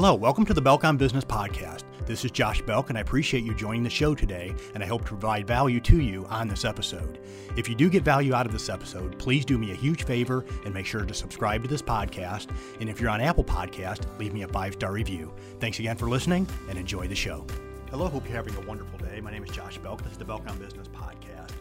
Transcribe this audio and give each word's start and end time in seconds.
Hello, 0.00 0.14
welcome 0.14 0.44
to 0.44 0.54
the 0.54 0.62
Belk 0.62 0.84
on 0.84 0.96
Business 0.96 1.24
Podcast. 1.24 1.82
This 2.06 2.24
is 2.24 2.30
Josh 2.30 2.62
Belk, 2.62 2.88
and 2.88 2.96
I 2.96 3.00
appreciate 3.00 3.42
you 3.42 3.52
joining 3.52 3.82
the 3.82 3.90
show 3.90 4.14
today, 4.14 4.54
and 4.72 4.80
I 4.80 4.86
hope 4.86 5.00
to 5.00 5.08
provide 5.08 5.44
value 5.44 5.80
to 5.80 6.00
you 6.00 6.24
on 6.26 6.46
this 6.46 6.64
episode. 6.64 7.18
If 7.56 7.68
you 7.68 7.74
do 7.74 7.90
get 7.90 8.04
value 8.04 8.32
out 8.32 8.46
of 8.46 8.52
this 8.52 8.68
episode, 8.68 9.18
please 9.18 9.44
do 9.44 9.58
me 9.58 9.72
a 9.72 9.74
huge 9.74 10.04
favor 10.04 10.44
and 10.64 10.72
make 10.72 10.86
sure 10.86 11.04
to 11.04 11.12
subscribe 11.12 11.64
to 11.64 11.68
this 11.68 11.82
podcast. 11.82 12.46
And 12.78 12.88
if 12.88 13.00
you're 13.00 13.10
on 13.10 13.20
Apple 13.20 13.42
Podcast, 13.42 14.06
leave 14.20 14.32
me 14.32 14.42
a 14.42 14.46
five 14.46 14.74
star 14.74 14.92
review. 14.92 15.34
Thanks 15.58 15.80
again 15.80 15.96
for 15.96 16.08
listening, 16.08 16.46
and 16.68 16.78
enjoy 16.78 17.08
the 17.08 17.16
show. 17.16 17.44
Hello, 17.90 18.06
hope 18.06 18.24
you're 18.28 18.36
having 18.36 18.54
a 18.54 18.68
wonderful 18.68 19.00
day. 19.00 19.20
My 19.20 19.32
name 19.32 19.42
is 19.42 19.50
Josh 19.50 19.78
Belk. 19.78 20.04
This 20.04 20.12
is 20.12 20.18
the 20.18 20.24
Belk 20.24 20.48
on 20.48 20.60
Business 20.60 20.86
Podcast. 20.86 21.54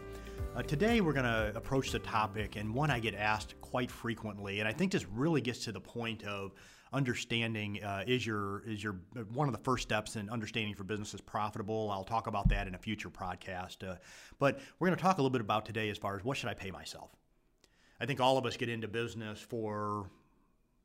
Uh, 0.56 0.62
today, 0.62 1.02
we're 1.02 1.14
going 1.14 1.26
to 1.26 1.54
approach 1.56 1.90
the 1.90 2.00
topic, 2.00 2.56
and 2.56 2.72
one 2.72 2.92
I 2.92 3.00
get 3.00 3.16
asked 3.16 3.60
quite 3.62 3.90
frequently, 3.90 4.60
and 4.60 4.68
I 4.68 4.74
think 4.74 4.92
this 4.92 5.08
really 5.08 5.42
gets 5.42 5.64
to 5.66 5.72
the 5.72 5.82
point 5.82 6.24
of 6.24 6.54
understanding 6.94 7.84
uh, 7.84 8.04
is 8.08 8.26
your 8.26 8.64
is 8.68 8.84
your 8.84 8.98
one 9.34 9.48
of 9.48 9.54
the 9.54 9.64
first 9.64 9.84
steps 9.84 10.16
in 10.16 10.30
understanding 10.30 10.72
if 10.72 10.78
your 10.78 10.86
business 10.86 11.14
is 11.14 11.22
profitable. 11.22 11.90
I'll 11.92 12.04
talk 12.04 12.28
about 12.28 12.50
that 12.50 12.68
in 12.68 12.76
a 12.76 12.78
future 12.78 13.10
podcast. 13.10 13.88
Uh, 13.88 13.96
but 14.40 14.60
we're 14.80 14.88
going 14.88 14.98
to 14.98 15.02
talk 15.02 15.18
a 15.18 15.22
little 15.22 15.30
bit 15.32 15.42
about 15.42 15.66
today 15.66 15.90
as 15.90 15.98
far 15.98 16.16
as 16.16 16.24
what 16.24 16.38
should 16.38 16.50
I 16.50 16.54
pay 16.54 16.72
myself. 16.72 17.12
I 18.00 18.06
think 18.06 18.20
all 18.20 18.38
of 18.38 18.46
us 18.46 18.58
get 18.58 18.70
into 18.70 18.88
business 18.88 19.40
for 19.40 20.10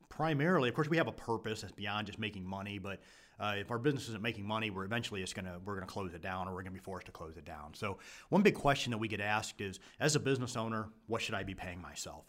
primarily, 0.08 0.68
of 0.68 0.74
course, 0.74 0.88
we 0.88 0.96
have 0.96 1.08
a 1.08 1.12
purpose 1.12 1.62
that's 1.62 1.72
beyond 1.72 2.06
just 2.06 2.18
making 2.18 2.44
money. 2.44 2.78
But 2.78 3.00
uh, 3.40 3.54
if 3.58 3.70
our 3.70 3.78
business 3.78 4.08
isn't 4.08 4.22
making 4.22 4.46
money, 4.46 4.70
we're 4.70 4.84
eventually 4.84 5.22
it's 5.22 5.32
gonna 5.32 5.58
we're 5.64 5.74
gonna 5.74 5.86
close 5.86 6.14
it 6.14 6.22
down, 6.22 6.48
or 6.48 6.54
we're 6.54 6.62
gonna 6.62 6.72
be 6.72 6.78
forced 6.78 7.06
to 7.06 7.12
close 7.12 7.36
it 7.36 7.44
down. 7.44 7.74
So 7.74 7.98
one 8.28 8.42
big 8.42 8.54
question 8.54 8.90
that 8.90 8.98
we 8.98 9.08
get 9.08 9.20
asked 9.20 9.60
is, 9.60 9.80
as 10.00 10.16
a 10.16 10.20
business 10.20 10.56
owner, 10.56 10.88
what 11.06 11.22
should 11.22 11.34
I 11.34 11.42
be 11.42 11.54
paying 11.54 11.80
myself? 11.80 12.24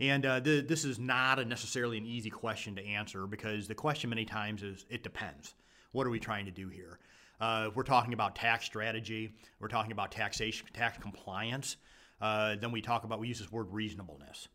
And 0.00 0.24
uh, 0.24 0.40
the, 0.40 0.60
this 0.60 0.84
is 0.84 0.98
not 0.98 1.44
necessarily 1.46 1.98
an 1.98 2.06
easy 2.06 2.30
question 2.30 2.76
to 2.76 2.86
answer 2.86 3.26
because 3.26 3.66
the 3.66 3.74
question 3.74 4.10
many 4.10 4.24
times 4.24 4.62
is 4.62 4.86
it 4.88 5.02
depends. 5.02 5.54
What 5.92 6.06
are 6.06 6.10
we 6.10 6.20
trying 6.20 6.44
to 6.44 6.52
do 6.52 6.68
here? 6.68 6.98
Uh, 7.40 7.70
we're 7.74 7.82
talking 7.82 8.12
about 8.12 8.34
tax 8.34 8.64
strategy, 8.64 9.32
we're 9.60 9.68
talking 9.68 9.92
about 9.92 10.10
taxation, 10.10 10.66
tax 10.72 10.98
compliance. 10.98 11.76
Uh, 12.20 12.56
then 12.60 12.72
we 12.72 12.80
talk 12.80 13.04
about 13.04 13.20
we 13.20 13.28
use 13.28 13.38
this 13.38 13.50
word 13.52 13.68
reasonableness. 13.70 14.48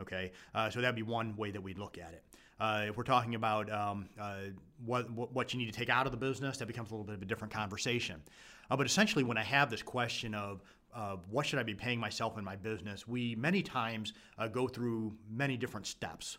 Okay, 0.00 0.32
uh, 0.54 0.70
so 0.70 0.80
that'd 0.80 0.96
be 0.96 1.02
one 1.02 1.36
way 1.36 1.50
that 1.50 1.62
we 1.62 1.74
look 1.74 1.98
at 1.98 2.14
it. 2.14 2.24
Uh, 2.58 2.86
if 2.88 2.96
we're 2.96 3.02
talking 3.02 3.34
about 3.34 3.70
um, 3.70 4.08
uh, 4.18 4.36
what, 4.84 5.10
what 5.10 5.52
you 5.52 5.58
need 5.58 5.66
to 5.66 5.78
take 5.78 5.88
out 5.88 6.06
of 6.06 6.12
the 6.12 6.18
business, 6.18 6.58
that 6.58 6.66
becomes 6.66 6.90
a 6.90 6.94
little 6.94 7.06
bit 7.06 7.14
of 7.14 7.22
a 7.22 7.24
different 7.24 7.52
conversation. 7.52 8.22
Uh, 8.70 8.76
but 8.76 8.86
essentially, 8.86 9.24
when 9.24 9.38
I 9.38 9.42
have 9.42 9.70
this 9.70 9.82
question 9.82 10.34
of 10.34 10.62
of 10.92 11.28
what 11.28 11.46
should 11.46 11.58
I 11.58 11.62
be 11.62 11.74
paying 11.74 12.00
myself 12.00 12.38
in 12.38 12.44
my 12.44 12.56
business, 12.56 13.06
we 13.06 13.34
many 13.36 13.62
times 13.62 14.12
uh, 14.38 14.48
go 14.48 14.68
through 14.68 15.14
many 15.30 15.56
different 15.56 15.86
steps 15.86 16.38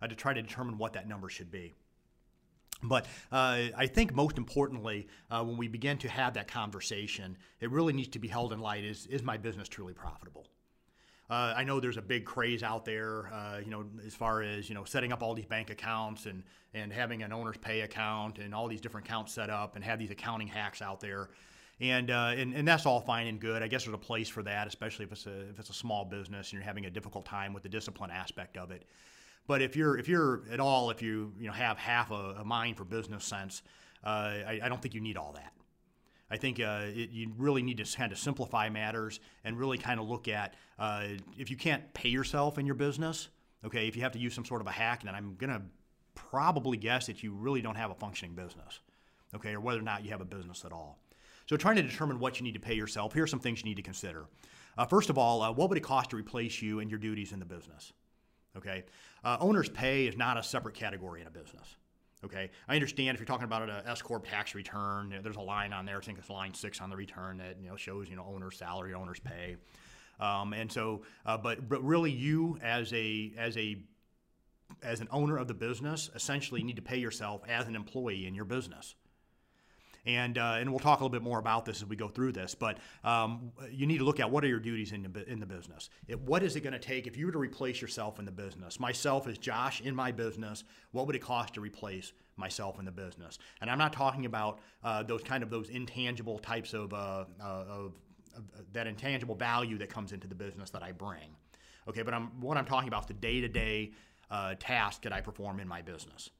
uh, 0.00 0.06
to 0.06 0.14
try 0.14 0.32
to 0.32 0.42
determine 0.42 0.78
what 0.78 0.92
that 0.94 1.08
number 1.08 1.28
should 1.28 1.50
be. 1.50 1.74
But 2.82 3.06
uh, 3.30 3.68
I 3.76 3.86
think 3.86 4.14
most 4.14 4.38
importantly, 4.38 5.06
uh, 5.30 5.44
when 5.44 5.56
we 5.56 5.68
begin 5.68 5.98
to 5.98 6.08
have 6.08 6.34
that 6.34 6.48
conversation, 6.48 7.36
it 7.60 7.70
really 7.70 7.92
needs 7.92 8.08
to 8.08 8.18
be 8.18 8.28
held 8.28 8.52
in 8.52 8.58
light: 8.58 8.84
is 8.84 9.06
is 9.06 9.22
my 9.22 9.36
business 9.36 9.68
truly 9.68 9.94
profitable? 9.94 10.46
Uh, 11.30 11.54
I 11.56 11.64
know 11.64 11.80
there's 11.80 11.96
a 11.96 12.02
big 12.02 12.24
craze 12.24 12.62
out 12.62 12.84
there, 12.84 13.32
uh, 13.32 13.58
you 13.58 13.70
know, 13.70 13.86
as 14.04 14.14
far 14.14 14.42
as 14.42 14.68
you 14.68 14.74
know, 14.74 14.84
setting 14.84 15.12
up 15.12 15.22
all 15.22 15.32
these 15.32 15.46
bank 15.46 15.70
accounts 15.70 16.26
and 16.26 16.42
and 16.74 16.92
having 16.92 17.22
an 17.22 17.32
owner's 17.32 17.56
pay 17.56 17.82
account 17.82 18.38
and 18.38 18.54
all 18.54 18.66
these 18.66 18.80
different 18.80 19.06
accounts 19.06 19.32
set 19.32 19.48
up 19.48 19.76
and 19.76 19.84
have 19.84 19.98
these 19.98 20.10
accounting 20.10 20.48
hacks 20.48 20.82
out 20.82 21.00
there 21.00 21.30
and, 21.82 22.12
uh, 22.12 22.32
and 22.36 22.54
and 22.54 22.66
that's 22.66 22.86
all 22.86 23.00
fine 23.00 23.26
and 23.26 23.40
good. 23.40 23.60
I 23.60 23.66
guess 23.66 23.84
there's 23.84 23.94
a 23.94 23.98
place 23.98 24.28
for 24.28 24.42
that, 24.44 24.68
especially 24.68 25.04
if 25.04 25.12
it's 25.12 25.26
a 25.26 25.50
if 25.50 25.58
it's 25.58 25.70
a 25.70 25.74
small 25.74 26.04
business 26.04 26.50
and 26.50 26.52
you're 26.52 26.62
having 26.62 26.86
a 26.86 26.90
difficult 26.90 27.24
time 27.24 27.52
with 27.52 27.64
the 27.64 27.68
discipline 27.68 28.10
aspect 28.10 28.56
of 28.56 28.70
it. 28.70 28.84
But 29.48 29.62
if 29.62 29.74
you're 29.74 29.98
if 29.98 30.08
you're 30.08 30.42
at 30.52 30.60
all 30.60 30.90
if 30.90 31.02
you 31.02 31.32
you 31.38 31.48
know 31.48 31.52
have 31.52 31.78
half 31.78 32.12
a, 32.12 32.36
a 32.38 32.44
mind 32.44 32.76
for 32.76 32.84
business 32.84 33.24
sense, 33.24 33.62
uh, 34.04 34.06
I, 34.06 34.60
I, 34.62 34.68
don't 34.68 34.80
think 34.80 34.94
you 34.94 35.00
need 35.00 35.16
all 35.16 35.32
that. 35.32 35.52
I 36.30 36.36
think 36.36 36.60
uh, 36.60 36.82
it, 36.84 37.10
you 37.10 37.32
really 37.36 37.62
need 37.62 37.78
to 37.78 37.96
kind 37.96 38.12
of 38.12 38.18
simplify 38.18 38.68
matters 38.68 39.18
and 39.42 39.58
really 39.58 39.76
kind 39.76 39.98
of 39.98 40.08
look 40.08 40.28
at 40.28 40.54
uh, 40.78 41.06
if 41.36 41.50
you 41.50 41.56
can't 41.56 41.92
pay 41.94 42.10
yourself 42.10 42.58
in 42.58 42.66
your 42.66 42.76
business. 42.76 43.28
Okay, 43.64 43.88
if 43.88 43.96
you 43.96 44.02
have 44.02 44.12
to 44.12 44.20
use 44.20 44.34
some 44.34 44.44
sort 44.44 44.60
of 44.60 44.68
a 44.68 44.72
hack, 44.72 45.02
then 45.02 45.16
I'm 45.16 45.34
gonna 45.36 45.62
probably 46.14 46.76
guess 46.76 47.06
that 47.06 47.24
you 47.24 47.32
really 47.32 47.60
don't 47.60 47.76
have 47.76 47.90
a 47.90 47.94
functioning 47.96 48.36
business. 48.36 48.78
Okay, 49.34 49.54
or 49.54 49.60
whether 49.60 49.80
or 49.80 49.82
not 49.82 50.04
you 50.04 50.10
have 50.10 50.20
a 50.20 50.26
business 50.26 50.64
at 50.64 50.70
all. 50.70 50.98
So, 51.46 51.56
trying 51.56 51.76
to 51.76 51.82
determine 51.82 52.18
what 52.18 52.38
you 52.38 52.44
need 52.44 52.54
to 52.54 52.60
pay 52.60 52.74
yourself, 52.74 53.12
here 53.12 53.24
are 53.24 53.28
some 53.28 53.40
things 53.40 53.60
you 53.60 53.64
need 53.64 53.76
to 53.76 53.82
consider. 53.82 54.26
Uh, 54.78 54.86
first 54.86 55.10
of 55.10 55.18
all, 55.18 55.42
uh, 55.42 55.52
what 55.52 55.68
would 55.68 55.78
it 55.78 55.82
cost 55.82 56.10
to 56.10 56.16
replace 56.16 56.62
you 56.62 56.80
and 56.80 56.90
your 56.90 56.98
duties 56.98 57.32
in 57.32 57.38
the 57.38 57.44
business? 57.44 57.92
Okay, 58.56 58.84
uh, 59.24 59.36
owner's 59.40 59.68
pay 59.68 60.06
is 60.06 60.16
not 60.16 60.36
a 60.36 60.42
separate 60.42 60.74
category 60.74 61.20
in 61.20 61.26
a 61.26 61.30
business. 61.30 61.76
Okay, 62.24 62.50
I 62.68 62.74
understand 62.74 63.14
if 63.14 63.20
you're 63.20 63.26
talking 63.26 63.44
about 63.44 63.68
an 63.68 63.82
S 63.86 64.00
corp 64.00 64.26
tax 64.26 64.54
return, 64.54 65.10
you 65.10 65.16
know, 65.16 65.22
there's 65.22 65.36
a 65.36 65.40
line 65.40 65.72
on 65.72 65.84
there. 65.84 65.98
I 65.98 66.00
think 66.00 66.18
it's 66.18 66.30
line 66.30 66.54
six 66.54 66.80
on 66.80 66.88
the 66.88 66.96
return 66.96 67.38
that 67.38 67.56
you 67.60 67.68
know 67.68 67.76
shows 67.76 68.08
you 68.08 68.16
know 68.16 68.26
owner's 68.32 68.56
salary, 68.56 68.94
owner's 68.94 69.20
pay, 69.20 69.56
um, 70.20 70.52
and 70.52 70.70
so, 70.70 71.02
uh, 71.26 71.36
but 71.36 71.68
but 71.68 71.82
really, 71.82 72.12
you 72.12 72.58
as 72.62 72.92
a 72.92 73.32
as 73.36 73.56
a 73.56 73.78
as 74.82 75.00
an 75.00 75.08
owner 75.10 75.36
of 75.36 75.48
the 75.48 75.54
business 75.54 76.10
essentially 76.14 76.62
need 76.62 76.76
to 76.76 76.82
pay 76.82 76.96
yourself 76.96 77.42
as 77.48 77.66
an 77.66 77.76
employee 77.76 78.26
in 78.26 78.34
your 78.34 78.44
business 78.44 78.94
and 80.04 80.36
uh, 80.36 80.56
and 80.58 80.70
we'll 80.70 80.80
talk 80.80 81.00
a 81.00 81.04
little 81.04 81.12
bit 81.12 81.22
more 81.22 81.38
about 81.38 81.64
this 81.64 81.80
as 81.80 81.88
we 81.88 81.96
go 81.96 82.08
through 82.08 82.32
this. 82.32 82.54
But 82.54 82.78
um, 83.04 83.52
you 83.70 83.86
need 83.86 83.98
to 83.98 84.04
look 84.04 84.20
at 84.20 84.30
what 84.30 84.44
are 84.44 84.48
your 84.48 84.58
duties 84.58 84.92
in 84.92 85.02
the 85.02 85.30
in 85.30 85.38
the 85.38 85.46
business. 85.46 85.90
It, 86.08 86.20
what 86.20 86.42
is 86.42 86.56
it 86.56 86.60
going 86.60 86.72
to 86.72 86.78
take 86.78 87.06
if 87.06 87.16
you 87.16 87.26
were 87.26 87.32
to 87.32 87.38
replace 87.38 87.80
yourself 87.80 88.18
in 88.18 88.24
the 88.24 88.32
business? 88.32 88.80
Myself 88.80 89.28
as 89.28 89.38
Josh 89.38 89.80
in 89.80 89.94
my 89.94 90.10
business, 90.10 90.64
what 90.90 91.06
would 91.06 91.14
it 91.14 91.20
cost 91.20 91.54
to 91.54 91.60
replace 91.60 92.12
myself 92.36 92.78
in 92.78 92.84
the 92.84 92.92
business? 92.92 93.38
And 93.60 93.70
I'm 93.70 93.78
not 93.78 93.92
talking 93.92 94.26
about 94.26 94.58
uh, 94.82 95.02
those 95.04 95.22
kind 95.22 95.42
of 95.42 95.50
those 95.50 95.68
intangible 95.68 96.38
types 96.38 96.74
of, 96.74 96.92
uh, 96.92 97.24
uh 97.40 97.44
of, 97.44 97.92
of 98.36 98.72
that 98.72 98.86
intangible 98.86 99.34
value 99.34 99.78
that 99.78 99.88
comes 99.88 100.12
into 100.12 100.26
the 100.26 100.34
business 100.34 100.70
that 100.70 100.82
I 100.82 100.92
bring. 100.92 101.36
Okay, 101.88 102.02
but 102.02 102.14
I'm 102.14 102.40
what 102.40 102.56
I'm 102.56 102.64
talking 102.64 102.88
about 102.88 103.02
is 103.02 103.08
the 103.08 103.14
day 103.14 103.40
to 103.40 103.48
day 103.48 103.92
task 104.58 105.02
that 105.02 105.12
I 105.12 105.20
perform 105.20 105.60
in 105.60 105.68
my 105.68 105.82
business. 105.82 106.30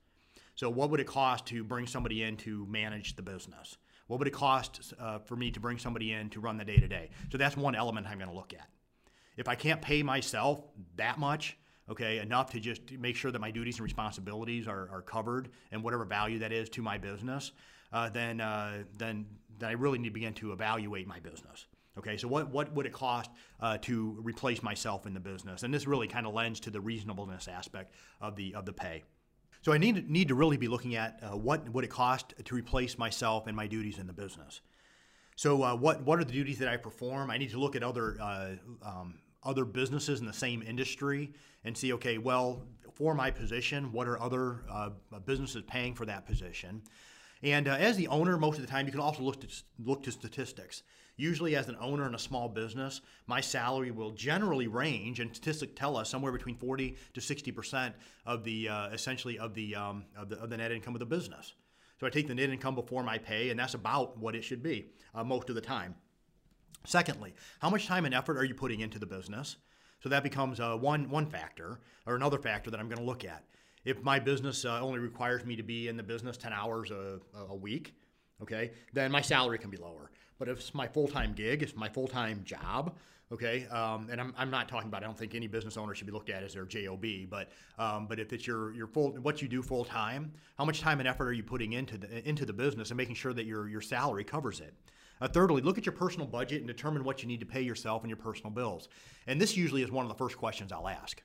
So, 0.54 0.68
what 0.70 0.90
would 0.90 1.00
it 1.00 1.06
cost 1.06 1.46
to 1.46 1.64
bring 1.64 1.86
somebody 1.86 2.22
in 2.22 2.36
to 2.38 2.66
manage 2.66 3.16
the 3.16 3.22
business? 3.22 3.78
What 4.06 4.18
would 4.18 4.28
it 4.28 4.32
cost 4.32 4.92
uh, 4.98 5.18
for 5.18 5.36
me 5.36 5.50
to 5.50 5.60
bring 5.60 5.78
somebody 5.78 6.12
in 6.12 6.28
to 6.30 6.40
run 6.40 6.58
the 6.58 6.64
day 6.64 6.76
to 6.76 6.88
day? 6.88 7.10
So, 7.30 7.38
that's 7.38 7.56
one 7.56 7.74
element 7.74 8.06
I'm 8.06 8.18
going 8.18 8.30
to 8.30 8.36
look 8.36 8.52
at. 8.52 8.68
If 9.36 9.48
I 9.48 9.54
can't 9.54 9.80
pay 9.80 10.02
myself 10.02 10.62
that 10.96 11.18
much, 11.18 11.56
okay, 11.90 12.18
enough 12.18 12.50
to 12.52 12.60
just 12.60 12.92
make 12.92 13.16
sure 13.16 13.30
that 13.30 13.40
my 13.40 13.50
duties 13.50 13.76
and 13.76 13.84
responsibilities 13.84 14.66
are, 14.66 14.88
are 14.92 15.02
covered 15.02 15.48
and 15.70 15.82
whatever 15.82 16.04
value 16.04 16.38
that 16.40 16.52
is 16.52 16.68
to 16.70 16.82
my 16.82 16.98
business, 16.98 17.52
uh, 17.92 18.08
then, 18.10 18.40
uh, 18.40 18.82
then, 18.98 19.26
then 19.58 19.68
I 19.68 19.72
really 19.72 19.98
need 19.98 20.08
to 20.08 20.14
begin 20.14 20.34
to 20.34 20.52
evaluate 20.52 21.06
my 21.06 21.20
business. 21.20 21.66
Okay, 21.98 22.16
so 22.16 22.26
what, 22.26 22.50
what 22.50 22.72
would 22.72 22.86
it 22.86 22.92
cost 22.92 23.30
uh, 23.60 23.76
to 23.82 24.16
replace 24.22 24.62
myself 24.62 25.06
in 25.06 25.12
the 25.12 25.20
business? 25.20 25.62
And 25.62 25.72
this 25.72 25.86
really 25.86 26.08
kind 26.08 26.26
of 26.26 26.32
lends 26.32 26.58
to 26.60 26.70
the 26.70 26.80
reasonableness 26.80 27.48
aspect 27.48 27.92
of 28.20 28.34
the, 28.34 28.54
of 28.54 28.64
the 28.64 28.72
pay. 28.72 29.02
So 29.60 29.72
I 29.72 29.78
need, 29.78 30.10
need 30.10 30.28
to 30.28 30.34
really 30.34 30.56
be 30.56 30.68
looking 30.68 30.96
at 30.96 31.20
uh, 31.22 31.36
what 31.36 31.68
would 31.68 31.84
it 31.84 31.90
cost 31.90 32.34
to 32.44 32.54
replace 32.54 32.98
myself 32.98 33.46
and 33.46 33.54
my 33.54 33.66
duties 33.66 33.98
in 33.98 34.06
the 34.06 34.12
business. 34.12 34.60
So 35.36 35.62
uh, 35.62 35.74
what 35.74 36.02
what 36.02 36.18
are 36.18 36.24
the 36.24 36.32
duties 36.32 36.58
that 36.58 36.68
I 36.68 36.76
perform? 36.76 37.30
I 37.30 37.38
need 37.38 37.50
to 37.50 37.58
look 37.58 37.74
at 37.74 37.82
other 37.82 38.16
uh, 38.20 38.50
um, 38.82 39.18
other 39.42 39.64
businesses 39.64 40.20
in 40.20 40.26
the 40.26 40.32
same 40.32 40.62
industry 40.62 41.32
and 41.64 41.76
see, 41.76 41.92
okay, 41.94 42.18
well, 42.18 42.62
for 42.94 43.14
my 43.14 43.30
position, 43.30 43.92
what 43.92 44.06
are 44.06 44.20
other 44.20 44.62
uh, 44.70 44.90
businesses 45.24 45.62
paying 45.66 45.94
for 45.94 46.06
that 46.06 46.26
position? 46.26 46.82
And 47.42 47.66
uh, 47.66 47.72
as 47.72 47.96
the 47.96 48.08
owner, 48.08 48.38
most 48.38 48.56
of 48.58 48.64
the 48.64 48.70
time, 48.70 48.86
you 48.86 48.92
can 48.92 49.00
also 49.00 49.22
look 49.22 49.40
to 49.40 49.48
look 49.84 50.02
to 50.04 50.12
statistics. 50.12 50.82
Usually, 51.16 51.56
as 51.56 51.68
an 51.68 51.76
owner 51.80 52.06
in 52.06 52.14
a 52.14 52.18
small 52.18 52.48
business, 52.48 53.02
my 53.26 53.40
salary 53.40 53.90
will 53.90 54.12
generally 54.12 54.66
range, 54.66 55.20
and 55.20 55.34
statistics 55.34 55.72
tell 55.76 55.96
us 55.96 56.08
somewhere 56.08 56.32
between 56.32 56.56
40 56.56 56.96
to 57.14 57.20
60 57.20 57.52
percent 57.52 57.94
of 58.24 58.44
the 58.44 58.68
uh, 58.68 58.88
essentially 58.88 59.38
of 59.38 59.54
the, 59.54 59.74
um, 59.74 60.04
of 60.16 60.28
the 60.28 60.40
of 60.40 60.50
the 60.50 60.56
net 60.56 60.72
income 60.72 60.94
of 60.94 61.00
the 61.00 61.06
business. 61.06 61.54
So 62.00 62.06
I 62.06 62.10
take 62.10 62.26
the 62.26 62.34
net 62.34 62.50
income 62.50 62.74
before 62.74 63.02
my 63.02 63.18
pay, 63.18 63.50
and 63.50 63.60
that's 63.60 63.74
about 63.74 64.18
what 64.18 64.34
it 64.34 64.42
should 64.42 64.62
be 64.62 64.86
uh, 65.14 65.22
most 65.22 65.48
of 65.50 65.54
the 65.54 65.60
time. 65.60 65.94
Secondly, 66.84 67.34
how 67.60 67.70
much 67.70 67.86
time 67.86 68.06
and 68.06 68.14
effort 68.14 68.36
are 68.36 68.44
you 68.44 68.54
putting 68.54 68.80
into 68.80 68.98
the 68.98 69.06
business? 69.06 69.56
So 70.02 70.08
that 70.08 70.24
becomes 70.24 70.58
uh, 70.58 70.76
one 70.76 71.10
one 71.10 71.26
factor, 71.26 71.78
or 72.06 72.16
another 72.16 72.38
factor 72.38 72.70
that 72.70 72.80
I'm 72.80 72.88
going 72.88 72.98
to 72.98 73.04
look 73.04 73.24
at. 73.24 73.44
If 73.84 74.02
my 74.02 74.18
business 74.18 74.64
uh, 74.64 74.80
only 74.80 74.98
requires 74.98 75.44
me 75.44 75.56
to 75.56 75.62
be 75.62 75.88
in 75.88 75.96
the 75.96 76.02
business 76.02 76.36
10 76.36 76.52
hours 76.52 76.90
a, 76.90 77.18
a 77.48 77.54
week, 77.54 77.94
okay, 78.40 78.72
then 78.92 79.10
my 79.10 79.20
salary 79.20 79.58
can 79.58 79.70
be 79.70 79.76
lower. 79.76 80.10
But 80.38 80.48
if 80.48 80.58
it's 80.58 80.74
my 80.74 80.88
full 80.88 81.08
time 81.08 81.34
gig, 81.34 81.62
if 81.62 81.70
it's 81.70 81.78
my 81.78 81.88
full 81.88 82.08
time 82.08 82.42
job, 82.44 82.96
okay, 83.30 83.66
um, 83.68 84.08
and 84.10 84.20
I'm, 84.20 84.34
I'm 84.36 84.50
not 84.50 84.68
talking 84.68 84.88
about, 84.88 85.02
I 85.02 85.06
don't 85.06 85.16
think 85.16 85.34
any 85.34 85.46
business 85.46 85.76
owner 85.76 85.94
should 85.94 86.06
be 86.06 86.12
looked 86.12 86.30
at 86.30 86.42
as 86.42 86.54
their 86.54 86.64
JOB, 86.64 87.04
but 87.30 87.50
um, 87.78 88.06
but 88.06 88.18
if 88.18 88.32
it's 88.32 88.46
your, 88.46 88.74
your 88.74 88.86
full, 88.86 89.12
what 89.22 89.40
you 89.40 89.48
do 89.48 89.62
full 89.62 89.84
time, 89.84 90.32
how 90.58 90.64
much 90.64 90.80
time 90.80 90.98
and 90.98 91.08
effort 91.08 91.28
are 91.28 91.32
you 91.32 91.42
putting 91.42 91.72
into 91.74 91.96
the, 91.98 92.28
into 92.28 92.44
the 92.44 92.52
business 92.52 92.90
and 92.90 92.96
making 92.96 93.14
sure 93.14 93.32
that 93.32 93.46
your, 93.46 93.68
your 93.68 93.80
salary 93.80 94.24
covers 94.24 94.60
it? 94.60 94.74
Uh, 95.20 95.28
thirdly, 95.28 95.62
look 95.62 95.78
at 95.78 95.86
your 95.86 95.94
personal 95.94 96.26
budget 96.26 96.58
and 96.58 96.66
determine 96.66 97.04
what 97.04 97.22
you 97.22 97.28
need 97.28 97.38
to 97.38 97.46
pay 97.46 97.62
yourself 97.62 98.02
and 98.02 98.10
your 98.10 98.16
personal 98.16 98.50
bills. 98.50 98.88
And 99.28 99.40
this 99.40 99.56
usually 99.56 99.82
is 99.82 99.90
one 99.92 100.04
of 100.04 100.08
the 100.08 100.18
first 100.18 100.36
questions 100.36 100.72
I'll 100.72 100.88
ask. 100.88 101.22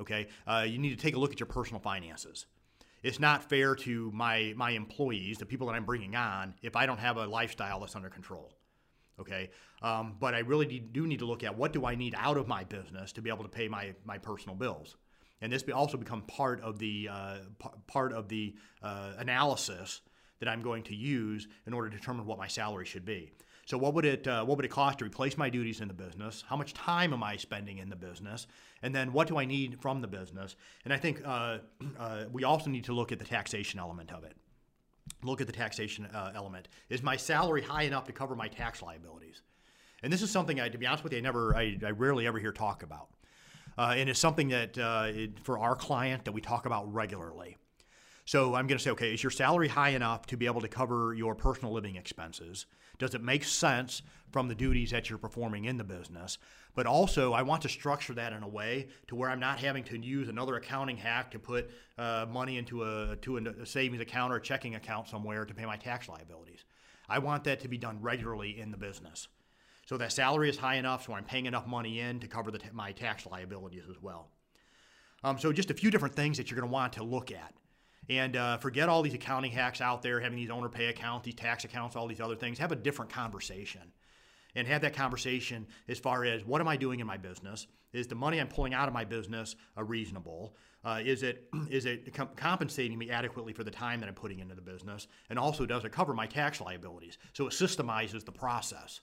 Okay, 0.00 0.28
uh, 0.46 0.64
you 0.66 0.78
need 0.78 0.90
to 0.90 0.96
take 0.96 1.16
a 1.16 1.18
look 1.18 1.32
at 1.32 1.40
your 1.40 1.48
personal 1.48 1.80
finances. 1.80 2.46
It's 3.02 3.20
not 3.20 3.48
fair 3.48 3.74
to 3.74 4.10
my 4.12 4.54
my 4.56 4.70
employees, 4.70 5.38
the 5.38 5.46
people 5.46 5.66
that 5.68 5.74
I'm 5.74 5.84
bringing 5.84 6.16
on, 6.16 6.54
if 6.62 6.76
I 6.76 6.86
don't 6.86 6.98
have 6.98 7.16
a 7.16 7.26
lifestyle 7.26 7.80
that's 7.80 7.96
under 7.96 8.08
control. 8.08 8.52
Okay, 9.20 9.50
um, 9.82 10.16
but 10.20 10.34
I 10.34 10.40
really 10.40 10.66
do 10.78 11.06
need 11.06 11.18
to 11.18 11.26
look 11.26 11.42
at 11.42 11.56
what 11.56 11.72
do 11.72 11.84
I 11.84 11.96
need 11.96 12.14
out 12.16 12.36
of 12.36 12.46
my 12.46 12.64
business 12.64 13.12
to 13.12 13.22
be 13.22 13.30
able 13.30 13.42
to 13.42 13.48
pay 13.48 13.68
my 13.68 13.94
my 14.04 14.18
personal 14.18 14.56
bills, 14.56 14.96
and 15.40 15.52
this 15.52 15.64
also 15.74 15.96
become 15.96 16.22
part 16.22 16.60
of 16.62 16.78
the 16.78 17.08
uh, 17.10 17.38
p- 17.58 17.68
part 17.86 18.12
of 18.12 18.28
the 18.28 18.54
uh, 18.82 19.12
analysis 19.18 20.00
that 20.40 20.48
I'm 20.48 20.62
going 20.62 20.84
to 20.84 20.94
use 20.94 21.48
in 21.66 21.72
order 21.72 21.90
to 21.90 21.96
determine 21.96 22.26
what 22.26 22.38
my 22.38 22.46
salary 22.46 22.86
should 22.86 23.04
be. 23.04 23.32
So 23.68 23.76
what 23.76 23.92
would 23.92 24.06
it 24.06 24.26
uh, 24.26 24.46
what 24.46 24.56
would 24.56 24.64
it 24.64 24.70
cost 24.70 25.00
to 25.00 25.04
replace 25.04 25.36
my 25.36 25.50
duties 25.50 25.82
in 25.82 25.88
the 25.88 25.94
business? 25.94 26.42
How 26.48 26.56
much 26.56 26.72
time 26.72 27.12
am 27.12 27.22
I 27.22 27.36
spending 27.36 27.76
in 27.76 27.90
the 27.90 27.96
business? 27.96 28.46
And 28.80 28.94
then 28.94 29.12
what 29.12 29.28
do 29.28 29.36
I 29.36 29.44
need 29.44 29.78
from 29.82 30.00
the 30.00 30.08
business? 30.08 30.56
And 30.86 30.94
I 30.94 30.96
think 30.96 31.20
uh, 31.22 31.58
uh, 31.98 32.24
we 32.32 32.44
also 32.44 32.70
need 32.70 32.84
to 32.84 32.94
look 32.94 33.12
at 33.12 33.18
the 33.18 33.26
taxation 33.26 33.78
element 33.78 34.10
of 34.10 34.24
it. 34.24 34.32
Look 35.22 35.42
at 35.42 35.46
the 35.46 35.52
taxation 35.52 36.06
uh, 36.06 36.32
element. 36.34 36.68
Is 36.88 37.02
my 37.02 37.16
salary 37.16 37.60
high 37.60 37.82
enough 37.82 38.06
to 38.06 38.12
cover 38.12 38.34
my 38.34 38.48
tax 38.48 38.80
liabilities? 38.80 39.42
And 40.02 40.10
this 40.10 40.22
is 40.22 40.30
something 40.30 40.58
I, 40.58 40.70
to 40.70 40.78
be 40.78 40.86
honest 40.86 41.04
with 41.04 41.12
you, 41.12 41.18
I 41.18 41.22
never, 41.22 41.54
I, 41.54 41.76
I 41.84 41.90
rarely 41.90 42.26
ever 42.26 42.38
hear 42.38 42.52
talk 42.52 42.82
about. 42.82 43.08
Uh, 43.76 43.96
and 43.98 44.08
it's 44.08 44.18
something 44.18 44.48
that 44.48 44.78
uh, 44.78 45.08
it, 45.08 45.40
for 45.40 45.58
our 45.58 45.76
client 45.76 46.24
that 46.24 46.32
we 46.32 46.40
talk 46.40 46.64
about 46.64 46.90
regularly. 46.90 47.58
So 48.28 48.54
I'm 48.54 48.66
going 48.66 48.76
to 48.76 48.84
say, 48.84 48.90
okay, 48.90 49.14
is 49.14 49.22
your 49.22 49.30
salary 49.30 49.68
high 49.68 49.88
enough 49.88 50.26
to 50.26 50.36
be 50.36 50.44
able 50.44 50.60
to 50.60 50.68
cover 50.68 51.14
your 51.14 51.34
personal 51.34 51.72
living 51.72 51.96
expenses? 51.96 52.66
Does 52.98 53.14
it 53.14 53.22
make 53.22 53.42
sense 53.42 54.02
from 54.32 54.48
the 54.48 54.54
duties 54.54 54.90
that 54.90 55.08
you're 55.08 55.18
performing 55.18 55.64
in 55.64 55.78
the 55.78 55.84
business? 55.84 56.36
But 56.74 56.84
also, 56.84 57.32
I 57.32 57.40
want 57.40 57.62
to 57.62 57.70
structure 57.70 58.12
that 58.12 58.34
in 58.34 58.42
a 58.42 58.48
way 58.48 58.88
to 59.06 59.16
where 59.16 59.30
I'm 59.30 59.40
not 59.40 59.60
having 59.60 59.82
to 59.84 59.98
use 59.98 60.28
another 60.28 60.56
accounting 60.56 60.98
hack 60.98 61.30
to 61.30 61.38
put 61.38 61.70
uh, 61.96 62.26
money 62.28 62.58
into 62.58 62.84
a 62.84 63.16
to 63.22 63.38
a 63.38 63.64
savings 63.64 64.02
account 64.02 64.30
or 64.30 64.36
a 64.36 64.42
checking 64.42 64.74
account 64.74 65.08
somewhere 65.08 65.46
to 65.46 65.54
pay 65.54 65.64
my 65.64 65.78
tax 65.78 66.06
liabilities. 66.06 66.66
I 67.08 67.20
want 67.20 67.44
that 67.44 67.60
to 67.60 67.68
be 67.68 67.78
done 67.78 67.96
regularly 68.02 68.60
in 68.60 68.70
the 68.70 68.76
business. 68.76 69.28
So 69.86 69.96
that 69.96 70.12
salary 70.12 70.50
is 70.50 70.58
high 70.58 70.74
enough 70.74 71.06
so 71.06 71.14
I'm 71.14 71.24
paying 71.24 71.46
enough 71.46 71.66
money 71.66 72.00
in 72.00 72.20
to 72.20 72.28
cover 72.28 72.50
the, 72.50 72.60
my 72.74 72.92
tax 72.92 73.24
liabilities 73.24 73.84
as 73.88 73.96
well. 74.02 74.28
Um, 75.24 75.38
so 75.38 75.50
just 75.50 75.70
a 75.70 75.74
few 75.74 75.90
different 75.90 76.14
things 76.14 76.36
that 76.36 76.50
you're 76.50 76.60
going 76.60 76.68
to 76.68 76.74
want 76.74 76.92
to 76.92 77.04
look 77.04 77.32
at. 77.32 77.54
And 78.08 78.36
uh, 78.36 78.56
forget 78.58 78.88
all 78.88 79.02
these 79.02 79.14
accounting 79.14 79.50
hacks 79.50 79.80
out 79.80 80.02
there, 80.02 80.20
having 80.20 80.36
these 80.36 80.50
owner 80.50 80.68
pay 80.68 80.86
accounts, 80.86 81.26
these 81.26 81.34
tax 81.34 81.64
accounts, 81.64 81.94
all 81.94 82.06
these 82.06 82.20
other 82.20 82.36
things. 82.36 82.58
Have 82.58 82.72
a 82.72 82.76
different 82.76 83.12
conversation. 83.12 83.82
And 84.54 84.66
have 84.66 84.80
that 84.80 84.94
conversation 84.94 85.66
as 85.88 85.98
far 85.98 86.24
as 86.24 86.44
what 86.44 86.60
am 86.60 86.68
I 86.68 86.76
doing 86.76 87.00
in 87.00 87.06
my 87.06 87.18
business? 87.18 87.66
Is 87.92 88.06
the 88.06 88.14
money 88.14 88.40
I'm 88.40 88.48
pulling 88.48 88.74
out 88.74 88.88
of 88.88 88.94
my 88.94 89.04
business 89.04 89.54
uh, 89.76 89.84
reasonable? 89.84 90.56
Uh, 90.84 91.00
is 91.04 91.22
it 91.22 91.48
is 91.70 91.84
it 91.84 92.14
com- 92.14 92.30
compensating 92.34 92.98
me 92.98 93.10
adequately 93.10 93.52
for 93.52 93.62
the 93.62 93.70
time 93.70 94.00
that 94.00 94.08
I'm 94.08 94.14
putting 94.14 94.40
into 94.40 94.54
the 94.54 94.62
business? 94.62 95.06
And 95.28 95.38
also, 95.38 95.66
does 95.66 95.84
it 95.84 95.92
cover 95.92 96.14
my 96.14 96.26
tax 96.26 96.60
liabilities? 96.60 97.18
So 97.34 97.46
it 97.46 97.52
systemizes 97.52 98.24
the 98.24 98.32
process. 98.32 99.00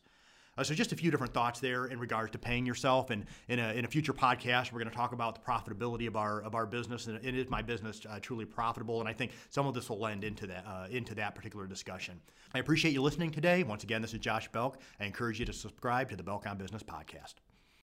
Uh, 0.57 0.63
so 0.63 0.73
just 0.73 0.91
a 0.91 0.95
few 0.95 1.11
different 1.11 1.33
thoughts 1.33 1.59
there 1.59 1.85
in 1.85 1.99
regards 1.99 2.31
to 2.31 2.37
paying 2.37 2.65
yourself. 2.65 3.09
And 3.09 3.25
in 3.47 3.59
a, 3.59 3.73
in 3.73 3.85
a 3.85 3.87
future 3.87 4.13
podcast, 4.13 4.71
we're 4.71 4.79
going 4.79 4.89
to 4.89 4.95
talk 4.95 5.11
about 5.11 5.35
the 5.35 5.41
profitability 5.41 6.07
of 6.07 6.15
our 6.15 6.41
of 6.41 6.55
our 6.55 6.65
business. 6.65 7.07
And 7.07 7.19
is 7.23 7.49
my 7.49 7.61
business 7.61 8.01
uh, 8.09 8.19
truly 8.19 8.45
profitable? 8.45 8.99
And 8.99 9.09
I 9.09 9.13
think 9.13 9.31
some 9.49 9.67
of 9.67 9.73
this 9.73 9.89
will 9.89 9.99
lend 9.99 10.23
into 10.23 10.47
that 10.47 10.65
uh, 10.67 10.87
into 10.89 11.15
that 11.15 11.35
particular 11.35 11.67
discussion. 11.67 12.19
I 12.53 12.59
appreciate 12.59 12.93
you 12.93 13.01
listening 13.01 13.31
today. 13.31 13.63
Once 13.63 13.83
again, 13.83 14.01
this 14.01 14.13
is 14.13 14.19
Josh 14.19 14.47
Belk. 14.51 14.79
I 14.99 15.05
encourage 15.05 15.39
you 15.39 15.45
to 15.45 15.53
subscribe 15.53 16.09
to 16.09 16.15
the 16.15 16.23
Belk 16.23 16.47
on 16.47 16.57
Business 16.57 16.83
podcast. 16.83 17.44